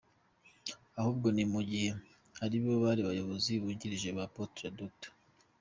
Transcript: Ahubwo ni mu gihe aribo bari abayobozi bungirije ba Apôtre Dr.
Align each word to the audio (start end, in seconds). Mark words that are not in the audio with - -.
Ahubwo 0.99 1.27
ni 1.35 1.43
mu 1.51 1.59
gihe 1.69 1.89
aribo 2.43 2.71
bari 2.83 3.01
abayobozi 3.03 3.51
bungirije 3.61 4.09
ba 4.17 4.23
Apôtre 4.27 4.67
Dr. 4.79 5.11